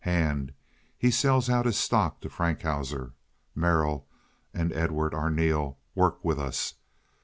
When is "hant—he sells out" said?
0.03-1.67